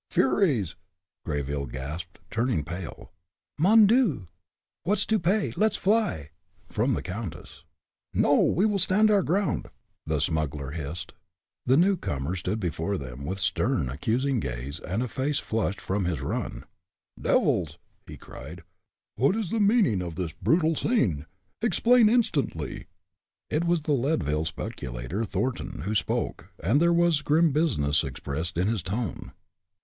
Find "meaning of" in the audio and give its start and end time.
19.59-20.15